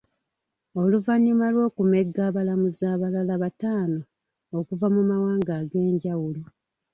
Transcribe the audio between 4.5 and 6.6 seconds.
okuva mu mawanga ag'enjawulo.